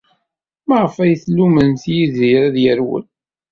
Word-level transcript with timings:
Maɣef 0.67 0.95
ay 1.03 1.13
tullemt 1.23 1.83
Yidir 1.95 2.39
ad 2.47 2.55
yerwel? 2.63 3.05